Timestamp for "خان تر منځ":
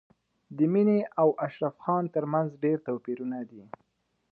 1.83-2.49